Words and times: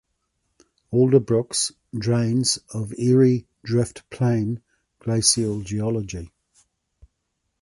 Alder 0.91 1.19
Brook 1.19 1.53
drains 1.95 2.57
of 2.73 2.91
Erie 2.97 3.45
Drift 3.63 4.09
Plain 4.09 4.59
(glacial 4.97 5.61
geology). 5.61 6.31